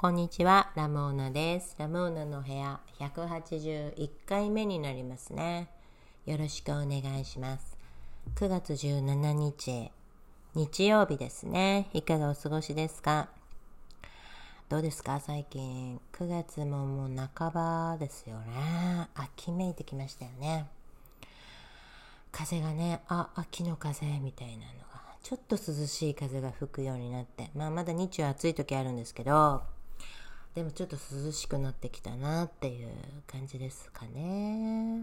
[0.00, 1.74] こんにちは、ラモーナです。
[1.76, 5.66] ラモーナの部屋181回目になりますね。
[6.24, 7.76] よろしくお願いします。
[8.36, 9.90] 9月17日、
[10.54, 11.88] 日曜日ですね。
[11.94, 13.28] いかがお過ごしですか？
[14.68, 15.18] どうですか？
[15.18, 16.00] 最近。
[16.12, 19.08] 9月ももう半ばですよね。
[19.16, 20.68] 秋めいてきましたよね。
[22.30, 24.62] 風がね、あ、秋の風みたいなの
[24.92, 29.64] が、ちょっと涼しい風が吹くようになって、まあまだ日中暑い時あるんですけど、
[30.54, 32.88] でもちょっと涼しくなってきたなっていう
[33.26, 35.02] 感じですかね。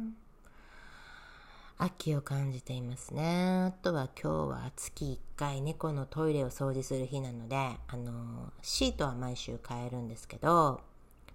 [1.77, 3.65] 秋を感じていますね。
[3.67, 10.81] あとは今日は月1回猫のトイレを掃除する日なので、あの、シートは毎週変えるんですけど、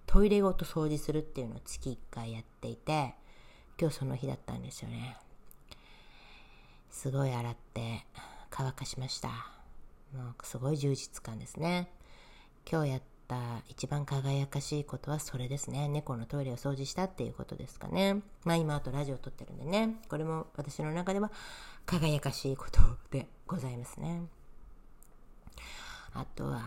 [0.07, 3.13] トイレごと掃除するっていうのを月1回やっていて、
[3.79, 5.15] 今日その日だったんですよね。
[6.89, 8.05] すごい洗って
[8.49, 9.29] 乾かしました。
[10.13, 11.89] もうすごい充実感ですね。
[12.69, 15.87] 今日やっった一番輝かしいことはそれですね。
[15.87, 18.21] 猫のトイレを掃除したっていうことですかね。
[18.43, 19.95] まあ今あとラジオ撮ってるんでね。
[20.09, 21.31] これも私の中では
[21.85, 24.23] 輝かしいことでございますね。
[26.13, 26.61] あとは、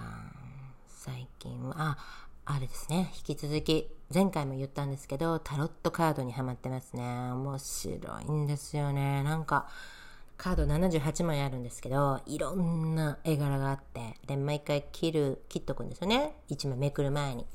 [0.89, 1.99] 最近は、あ、
[2.47, 3.13] あれですね。
[3.29, 7.03] 引き続き、前回も言ったんですけど、タロットカードにはまってますね。
[7.33, 9.23] 面白いんですよね。
[9.23, 9.69] なんか、
[10.37, 16.35] カード78枚あるんですけど、いろんな絵柄があって、で、毎回切る、切っとくんですよね。
[16.51, 17.47] 1枚めくる前に。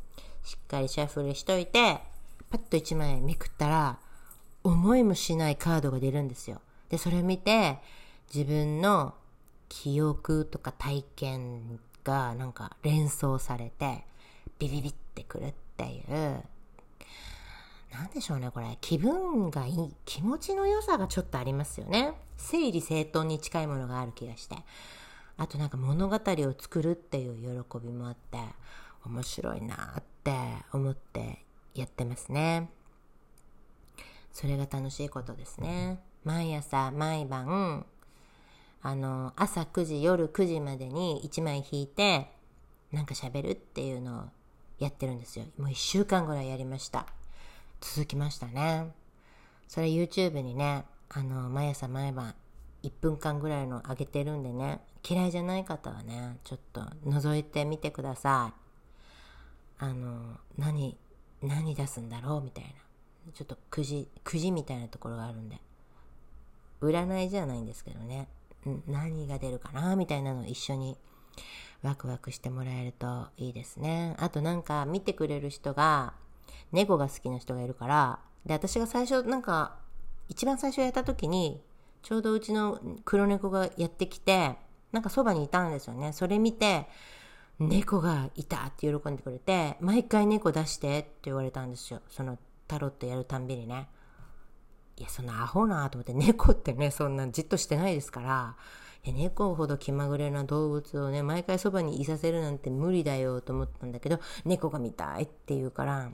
[0.44, 2.00] しっかりシャッフルしといて、
[2.50, 4.00] パッと1枚めくったら、
[4.64, 6.62] 思いもしないカードが出るんですよ。
[6.90, 7.80] で、それを見て、
[8.34, 9.14] 自分の
[9.68, 14.06] 記憶とか体験がなんか連想されて、
[14.58, 16.44] ビビビってくるっていう
[17.92, 18.78] なんでしょうね、これ。
[18.82, 22.14] 気分がいい、気持ちの良さがちょっとありますよね。
[22.38, 24.56] 整理整頓に近いものがある気がして。
[25.38, 28.38] あとなんか物語を作るっていう喜びもあって、
[29.06, 30.34] 面白いなって
[30.74, 32.70] 思ってやってますね。
[34.32, 36.00] それが楽しいことですね。
[36.24, 37.86] 毎朝、毎晩、
[38.82, 42.32] あの、朝9時、夜9時までに1枚引いて、
[42.92, 44.24] なんか喋るっていうのを
[44.78, 45.46] やってるんですよ。
[45.58, 47.08] もう1週間ぐらいやりました。
[47.82, 48.92] 続きましたね。
[49.68, 52.36] それ YouTube にね、あの、毎朝毎晩
[52.84, 59.84] 1分間ぐらいの上げてるんでね、嫌いじゃない方はね、ちょっと覗いてみてください。
[59.84, 60.98] あの、何、
[61.42, 62.42] 何出すんだろう？
[62.42, 62.70] みたいな。
[63.34, 65.58] ちょっとくじ、くじみたいなところがあるんで。
[66.82, 68.28] 占いじゃないんですけどね。
[68.88, 69.96] 何が出るかな？
[69.96, 70.98] みたいなのを一緒に
[71.82, 74.16] ワクワクしてもらえるといいですね。
[74.20, 76.14] あとなんか見てくれる人が
[76.72, 79.78] 猫が好きな人がいるから、で、私が最初、なんか、
[80.28, 81.62] 一番最初やった時に、
[82.02, 84.56] ちょうどうちの黒猫がやってきて、
[84.92, 86.14] なんかそばにいたんですよね。
[86.14, 86.88] それ見て、
[87.60, 92.02] 猫がいたって喜んでくれて、毎回猫出してって言われたんですよ。
[92.10, 92.38] その
[92.68, 93.90] タロットやるたんびにね。
[94.96, 98.56] いや、そんなアホなと思って、猫ってね、そんなじっとしてないですから、
[99.06, 106.12] 猫ほど気まぐれな動物をね、毎回そばにいさせるなんて無理だよと思ったんだけど、猫が見たいって言うから、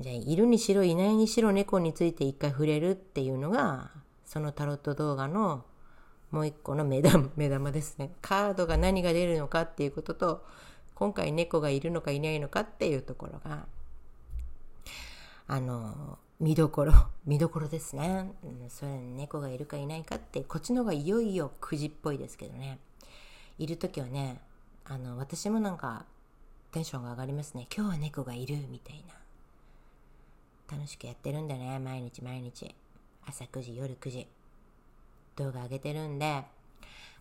[0.00, 3.90] じゃあ、いるにしろいないにしろ猫について一回触れるっていうのが、
[4.24, 5.64] そのタロット動画の
[6.30, 8.14] もう一個の目玉、 目玉ですね。
[8.22, 10.46] カードが何が出るのかっていうことと、
[10.94, 13.66] 今回猫がいるのかいないのかっていうところが、
[15.46, 16.94] あの、見どころ、
[17.26, 18.32] 見どころですね。
[18.42, 22.78] うん、それ猫がいるかいないかって、こっちの方がいよいよくじっぽいですけどね。
[23.58, 24.40] いる時はね、
[24.86, 26.06] あの、私もなんか
[26.70, 27.66] テンションが上がりますね。
[27.74, 29.19] 今日は猫がいるみたいな。
[30.70, 31.78] 楽しくやってるんだね。
[31.78, 32.74] 毎日毎日。
[33.26, 34.26] 朝9時夜9時。
[35.36, 36.44] 動画上げてるんで。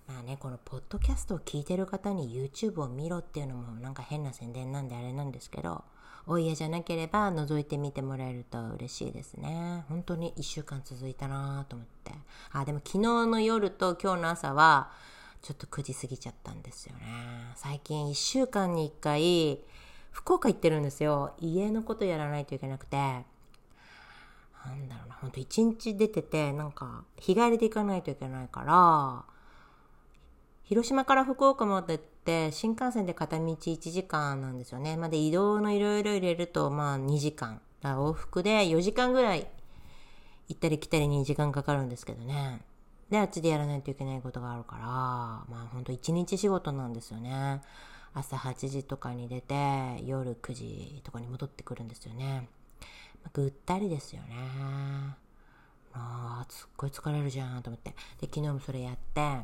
[0.07, 5.83] まあねこのポッドキャストを聞いてる方に YouTube を見ろっていうのもなんか変な宣伝なんであれなんですけど。
[6.27, 9.83] お家じゃなければ覗いてみてもらえると嬉しいですね。
[9.89, 12.11] 本当に1週間続いたなと思って。
[12.51, 14.91] あでも昨日の夜と今日の朝は
[15.41, 17.01] ちょっと9時過ぎちゃったんですよね。
[17.55, 19.59] 最近1週間に1回
[20.11, 21.33] 福岡行ってるんですよ。
[21.39, 23.25] 家のことやらないといけなくて。
[24.65, 29.25] なんだろうな、ほんと一日出てて、なんか、日帰りで行かないといけないから、
[30.63, 34.97] 広島から福岡までって、新幹線で片道1時間なんですよね。
[34.97, 37.61] ま、で、移動のいろいろ入れると、まあ、2時間。
[37.81, 39.47] だ往復で4時間ぐらい
[40.49, 42.61] 行ったり来たりに時間かかるんですけどね。
[43.09, 47.61] で、あっちでやらないといけないことがあるから、まあ、ほんと1日仕事なんですよね。
[48.13, 52.47] 朝8時とかに出て、夜9時とかに戻ってくるんですよね。
[53.33, 54.35] ぐったりですよね。
[55.93, 57.91] ああ、すっごい疲れるじゃんと思って。
[58.21, 59.41] で、昨日もそれやって、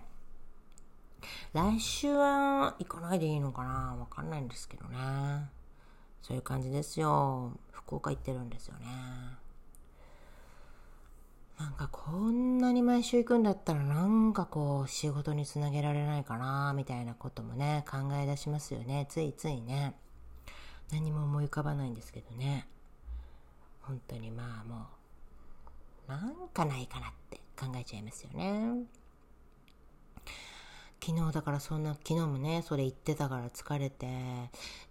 [1.54, 3.96] 来週は行かないでいいのかな？
[4.00, 4.98] わかんないんですけどね。
[6.22, 7.52] そういう感じですよ。
[7.72, 8.86] 福岡行ってるんですよね。
[11.58, 19.96] なんかこんなに毎週行くんだったらなんかこう仕事につなげられないかなみたいなこともね考え出しますよねついついね
[20.92, 22.68] 何も思い浮かばないんですけどね
[23.88, 24.88] 本当にまあも
[26.08, 28.86] うなんかないかなって考えちゃいますよね。
[31.04, 34.08] 昨日だからそんな昨日もねそれ言ってたから疲れて。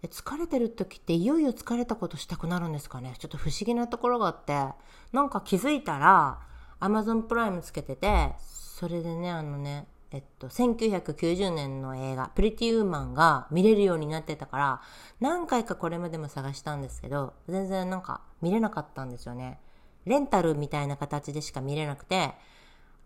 [0.02, 3.14] で疲れてる時っていよいよ疲れたことしたくなるんですかね。
[3.18, 4.68] ちょっと不思議なところがあって。
[5.12, 6.40] なんか気づいたら
[6.78, 14.80] アマゾンプライムつけてて、それでね、あのね、えっと、1990年の映画、プリティウーマンが見れるようになってたから、
[15.20, 19.58] 何回かこれまでも探したんですけど、全然なんか見れなかったんですよね。
[20.06, 22.34] レンタルみたいな形でしか見れなくて、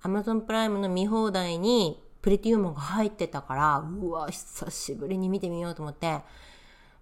[0.02, 6.20] アマゾンプライムの見放題にプリティウーマンが入ってたから、うわ、久しぶりに見てみようと思って、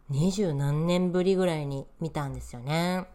[0.09, 3.07] 二十何年ぶりぐらいに見たんですよね。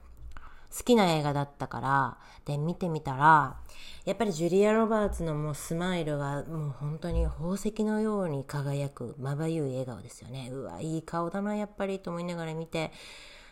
[0.75, 3.57] 好きな映画だったから、で、見てみたら、
[4.05, 10.49] やっぱりジュリア・ロバーツのもうスマイルがもう本当に宝石のように輝く、まばゆい笑顔ですよね。
[10.51, 12.91] うわ、いい顔だな、やっぱりと思いながら見て、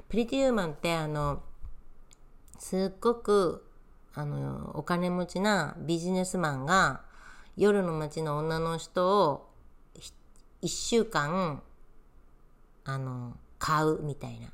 [0.07, 1.43] プリティ・ウーマンってあの、
[2.57, 3.65] すっごく、
[4.15, 7.01] あの、お金持ちなビジネスマンが、
[7.57, 9.49] 夜の街の女の人を、
[10.61, 11.61] 一週間、
[12.85, 14.47] あの、買うみたいな。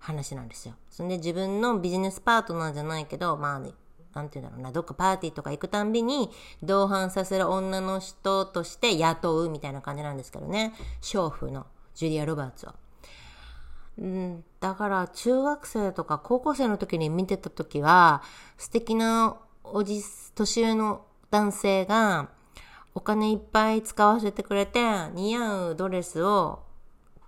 [0.00, 0.74] 話なんですよ。
[0.90, 3.70] そんで自分のビジネスパートナーじゃないけど、まあ、ね、
[4.14, 6.30] なんて言うんだろうな、どっかパーティーとか行くたんびに
[6.62, 10.74] 同伴させる女の人として雇うみたいな感じなんですけどね。
[11.00, 12.74] 娼婦のジュリア・ロバーツは。
[14.00, 18.22] んだから中学生とか高校生の時に見てた時は
[18.56, 20.02] 素敵なおじ、
[20.34, 22.30] 年上の男性が
[22.94, 24.80] お金いっぱい使わせてくれて
[25.12, 26.60] 似合うドレスを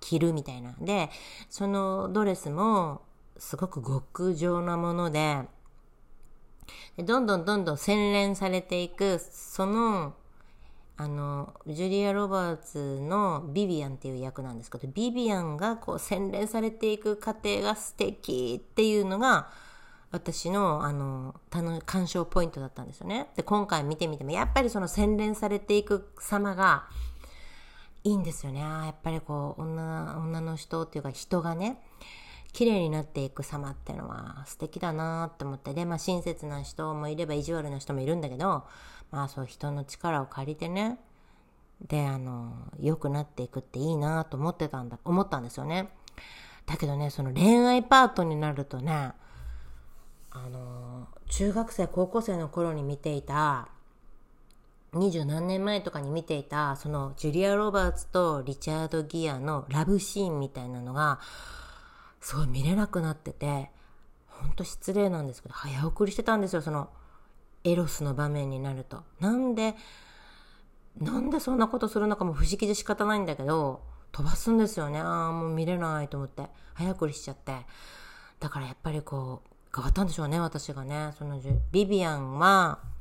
[0.02, 0.74] 着るみたいな。
[0.80, 1.08] で、
[1.48, 3.00] そのドレスも
[3.38, 5.42] すごく極上なもので、
[6.98, 10.14] どんどんどんどん洗練されていく、その、
[10.96, 19.48] あの、ジュリア・ロバーツのビビアンっていう役なんですけど、ビビアンがこう洗練されていく過程が素敵っていうのが、
[20.10, 21.34] 私の、あの、
[21.86, 23.28] 鑑賞ポイントだったんですよね。
[23.34, 26.86] で、今回見てみても、やっぱりその洗練されていく様が、
[28.04, 28.60] いいんですよね。
[28.60, 31.80] やっぱりこう、女、女の人っていうか人がね、
[32.52, 38.64] 綺麗になっていく様ってのは素敵だなって思って、で、まあ親切な人もいれば意地悪な人もいるんだけど、
[39.10, 40.98] まあそう人の力を借りてね、
[41.80, 45.88] で、あの、良くなっていくっていいなと思ってたんだ、思ったんですよね。
[46.66, 49.12] だけどね、その恋愛パートになるとね、
[50.30, 53.68] あの、中学生、高校生の頃に見ていた、
[54.94, 61.18] 二十何年前とかに見ていた、そのジュリア・ロバーツとリチャード・ギアのラブシーンみたいなのが、
[62.20, 63.70] すごい見れなくなってて、
[64.26, 66.90] ほんと失礼なんですけど、早送りしてたんですよ、その、
[67.64, 69.02] エロスの場面になると。
[69.18, 69.76] なんで、
[71.00, 75.00] なんでそんなことするのかも不思議で仕方ないんだけど、飛ばすんですよね。
[75.00, 76.50] ああ、もう見れないと思って。
[76.74, 77.64] 早送りしちゃって。
[78.40, 81.14] だからやっぱりこう、変わったんでしょうね、私がね。
[81.18, 81.40] その、
[81.70, 82.91] ビビアンは、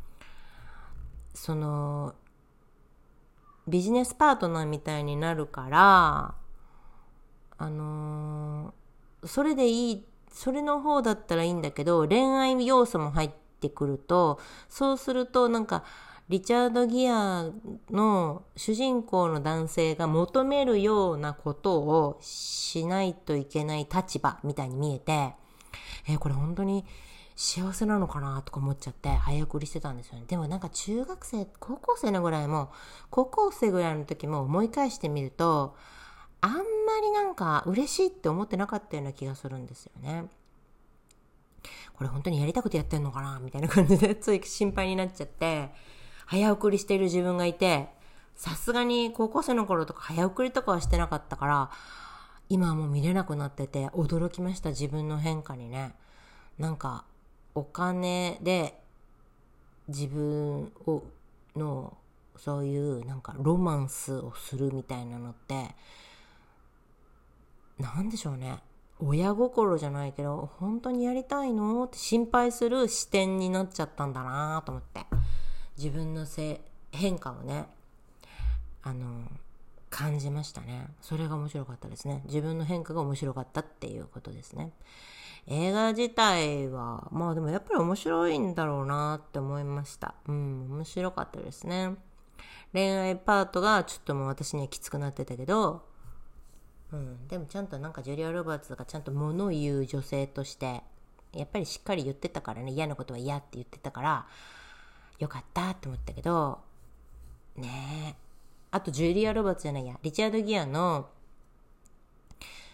[1.42, 2.14] その、
[3.68, 6.36] ビジネスパートナーみたいになるから、
[7.58, 8.76] あの、
[9.26, 14.40] それでいい、それの方だったらいいんだけど、恋愛要素も入ってくると、
[14.70, 15.84] そうするとなんか、
[16.30, 17.50] リチャード・ギア
[17.90, 25.34] の主人公の男性が求めるようなことをしないといけない立場みたいに見えて、
[26.08, 26.86] えー、これ本当に
[27.36, 30.26] 幸せなのかなとか思っちゃって早送りしてたんですよね。
[30.28, 32.72] でもなんか中学生、高校生のぐらいも、
[33.10, 35.76] 高校生ぐらいの時も思い返してみると、
[36.42, 36.58] あんま
[37.02, 40.26] りなんか嬉しいって思ってなかったような気がするんですよね。
[41.94, 45.72] これ本当にやりたくてやってんのかなみたいな感じで つい心配になっちゃって、
[46.26, 47.90] 早送りしている自分がいて、
[48.36, 51.72] さすがに高校生の頃とか早送りとかはしてなかったから、
[52.50, 55.96] 今はもう見れなくなってて驚きました自分の変化にね。
[56.58, 57.06] なんか
[57.56, 58.80] お金で
[59.88, 61.04] 自分を
[61.56, 61.98] の
[62.38, 65.76] そういうなんかロマンスをするみたいなのって
[67.80, 68.60] 何でしょうね。
[69.00, 75.06] 親心じゃないけど本当にやりたいのって心配する視点になっちゃったんだなと思って。
[75.78, 77.66] 自分のせ変化をね
[78.84, 79.24] あの
[79.90, 80.88] 感じましたね。
[81.02, 82.22] それが面白かったですね。
[82.26, 84.72] 自分の変化が面白かったっていうことですね。
[85.48, 90.14] 映画自体は、まあでもやっぱり面白いんだろうなって思いました。
[90.28, 91.96] うん、面白かったですね。
[92.74, 95.84] 恋愛パートがちょっともう私にはきつくなってたけど、
[96.94, 100.82] うん、でもちゃんとなんかジュリア・ロバーツとかちゃんと物を言う女性として
[101.34, 104.28] やっぱりしっかり言ってたからね嫌なことは嫌って言ってたから
[105.20, 106.60] よかったって思ったけど
[107.56, 108.16] ねえ
[108.72, 111.10] あとジュリア・ロバーツじゃないやリチャード・ギアの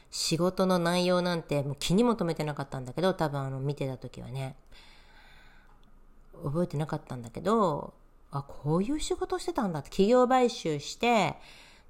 [0.10, 4.56] 仕事の内容なんてもう気にも留めてなかったんだけど多分あの見てた時はね。
[6.44, 7.94] 覚えてなかったんだけど
[8.32, 11.36] あこういう仕事してたんだって企業買収して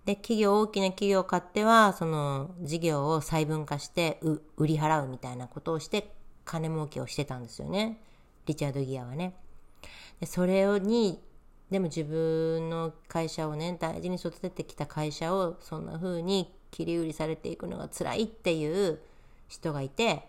[0.06, 4.20] で企業大きな企業を買ってはその事業を細分化して
[4.56, 6.14] 売り払うみたいなことをして
[6.46, 8.00] 金儲けをしてたんですよね。
[8.46, 9.36] リチャード・ギアはね。
[10.22, 11.22] でそれに
[11.70, 19.00] でも自分の会社をね大事に育ててきた会社をそんな風に切り売りされていくのが辛いっていう
[19.48, 20.28] 人がいて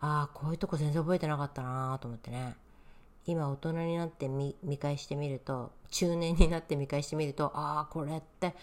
[0.00, 2.56] ああこういうとこ全然覚えてなかったなと思ってね。
[3.26, 8.54] 今大人になって見返してみると中年になって見返してみるとああこれって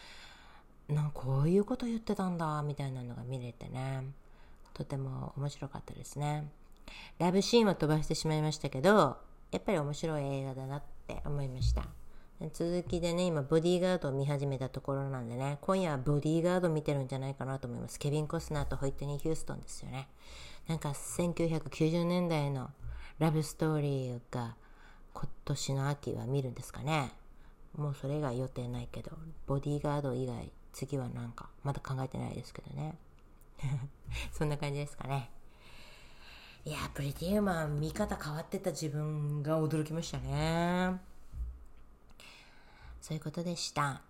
[0.89, 4.03] なんこういうこと言ってたんだみたいなのが見れてね。
[4.73, 6.47] とても面白かったですね。
[7.19, 9.17] ラブシーンは飛ばしてしまいましたけど
[9.51, 11.83] やっぱり面白い映画だなって思いました。
[12.53, 17.97] 続きでね今ボディーガードを見始めたところなんでね今夜はボディーガード見てるんじゃないかなと思います。
[17.97, 20.07] ケビン・コスナーとホイットニー・ヒューストンですよね。
[20.67, 22.69] なんか1990年代の
[23.17, 24.55] ラブストーリーが
[25.13, 27.11] 今年の秋は見るんですかね。
[27.75, 29.11] もうそれ以外予定ないけど
[29.47, 32.95] ボディーガード以外次はなんかまだ考えてないですけどね。
[34.31, 35.31] そんな感じですかね。
[36.65, 41.06] いやプリティウーマン見方変わってた自分が驚きましたね。
[43.01, 44.01] そういうことでした。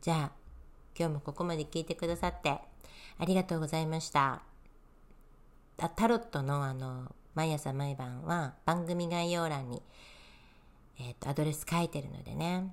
[0.00, 0.32] じゃあ
[0.98, 2.58] 今日もここまで聞いてくださって
[3.18, 4.42] ありがとうございました。
[5.96, 9.82] タロットのあの毎朝毎晩は番組概要欄に、
[11.00, 12.72] えー、とアドレス書いてるのでね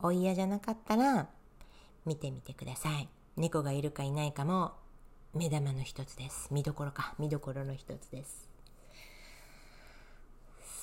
[0.00, 1.28] お嫌じゃなかったら
[2.06, 3.08] 見てみてください。
[3.36, 4.72] 猫がいるかいないかも
[5.34, 6.48] 目玉の一つです。
[6.50, 8.48] 見どころか見どころの一つです。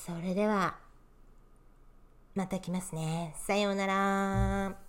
[0.05, 0.77] それでは
[2.35, 3.33] また来ますね。
[3.37, 4.84] さようなら。